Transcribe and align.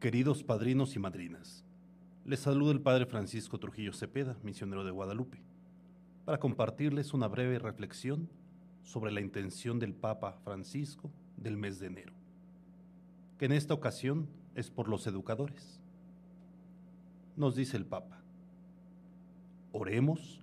Queridos 0.00 0.42
padrinos 0.42 0.96
y 0.96 0.98
madrinas, 0.98 1.62
les 2.24 2.40
saluda 2.40 2.72
el 2.72 2.80
Padre 2.80 3.04
Francisco 3.04 3.60
Trujillo 3.60 3.92
Cepeda, 3.92 4.34
misionero 4.42 4.82
de 4.82 4.90
Guadalupe, 4.90 5.42
para 6.24 6.40
compartirles 6.40 7.12
una 7.12 7.28
breve 7.28 7.58
reflexión 7.58 8.26
sobre 8.82 9.12
la 9.12 9.20
intención 9.20 9.78
del 9.78 9.92
Papa 9.92 10.38
Francisco 10.42 11.10
del 11.36 11.58
mes 11.58 11.80
de 11.80 11.88
enero, 11.88 12.14
que 13.36 13.44
en 13.44 13.52
esta 13.52 13.74
ocasión 13.74 14.26
es 14.54 14.70
por 14.70 14.88
los 14.88 15.06
educadores. 15.06 15.82
Nos 17.36 17.54
dice 17.54 17.76
el 17.76 17.84
Papa, 17.84 18.22
oremos 19.70 20.40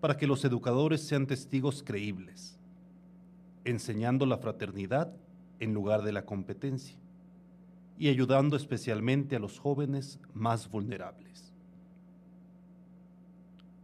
para 0.00 0.16
que 0.16 0.26
los 0.26 0.46
educadores 0.46 1.02
sean 1.02 1.26
testigos 1.26 1.82
creíbles, 1.82 2.58
enseñando 3.66 4.24
la 4.24 4.38
fraternidad 4.38 5.12
en 5.60 5.74
lugar 5.74 6.04
de 6.04 6.12
la 6.12 6.24
competencia 6.24 6.96
y 7.98 8.08
ayudando 8.08 8.56
especialmente 8.56 9.34
a 9.34 9.40
los 9.40 9.58
jóvenes 9.58 10.20
más 10.32 10.70
vulnerables. 10.70 11.52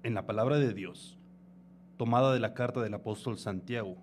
En 0.04 0.14
la 0.14 0.24
palabra 0.24 0.58
de 0.58 0.72
Dios, 0.72 1.18
tomada 1.96 2.32
de 2.32 2.38
la 2.38 2.54
carta 2.54 2.80
del 2.80 2.94
apóstol 2.94 3.38
Santiago, 3.38 3.96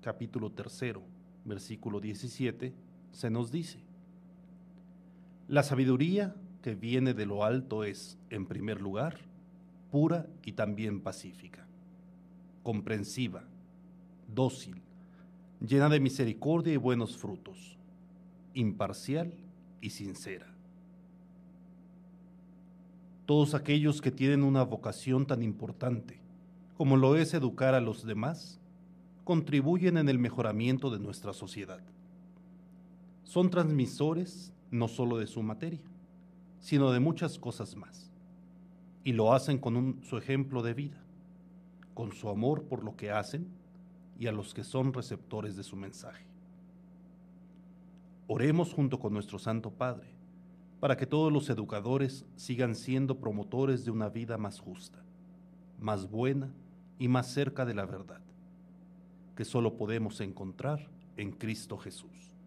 capítulo 0.00 0.52
tercero, 0.52 1.02
versículo 1.44 2.00
17, 2.00 2.72
se 3.10 3.30
nos 3.30 3.50
dice, 3.50 3.80
La 5.48 5.64
sabiduría 5.64 6.36
que 6.62 6.76
viene 6.76 7.12
de 7.12 7.26
lo 7.26 7.44
alto 7.44 7.82
es, 7.82 8.16
en 8.30 8.46
primer 8.46 8.80
lugar, 8.80 9.18
pura 9.90 10.26
y 10.44 10.52
también 10.52 11.00
pacífica, 11.00 11.66
comprensiva, 12.62 13.42
dócil, 14.32 14.82
llena 15.60 15.88
de 15.88 15.98
misericordia 15.98 16.74
y 16.74 16.76
buenos 16.76 17.16
frutos, 17.16 17.76
imparcial 18.54 19.34
y 19.80 19.90
sincera. 19.90 20.46
Todos 23.26 23.54
aquellos 23.54 24.00
que 24.00 24.10
tienen 24.10 24.42
una 24.42 24.62
vocación 24.62 25.26
tan 25.26 25.42
importante 25.42 26.18
como 26.78 26.96
lo 26.96 27.16
es 27.16 27.34
educar 27.34 27.74
a 27.74 27.80
los 27.80 28.06
demás, 28.06 28.60
contribuyen 29.24 29.96
en 29.96 30.08
el 30.08 30.16
mejoramiento 30.16 30.90
de 30.90 31.00
nuestra 31.00 31.32
sociedad. 31.32 31.80
Son 33.24 33.50
transmisores 33.50 34.52
no 34.70 34.86
solo 34.86 35.18
de 35.18 35.26
su 35.26 35.42
materia, 35.42 35.82
sino 36.60 36.92
de 36.92 37.00
muchas 37.00 37.36
cosas 37.36 37.74
más. 37.74 38.12
Y 39.02 39.12
lo 39.12 39.32
hacen 39.32 39.58
con 39.58 39.98
su 40.04 40.18
ejemplo 40.18 40.62
de 40.62 40.74
vida, 40.74 41.02
con 41.94 42.12
su 42.12 42.28
amor 42.28 42.62
por 42.62 42.84
lo 42.84 42.94
que 42.94 43.10
hacen 43.10 43.48
y 44.20 44.28
a 44.28 44.32
los 44.32 44.54
que 44.54 44.62
son 44.62 44.92
receptores 44.92 45.56
de 45.56 45.64
su 45.64 45.74
mensaje. 45.74 46.24
Oremos 48.30 48.74
junto 48.74 48.98
con 49.00 49.14
nuestro 49.14 49.38
Santo 49.38 49.70
Padre 49.70 50.10
para 50.80 50.98
que 50.98 51.06
todos 51.06 51.32
los 51.32 51.48
educadores 51.48 52.26
sigan 52.36 52.74
siendo 52.74 53.18
promotores 53.18 53.86
de 53.86 53.90
una 53.90 54.10
vida 54.10 54.36
más 54.36 54.60
justa, 54.60 55.02
más 55.80 56.10
buena 56.10 56.52
y 56.98 57.08
más 57.08 57.32
cerca 57.32 57.64
de 57.64 57.72
la 57.72 57.86
verdad, 57.86 58.20
que 59.34 59.46
solo 59.46 59.78
podemos 59.78 60.20
encontrar 60.20 60.90
en 61.16 61.32
Cristo 61.32 61.78
Jesús. 61.78 62.37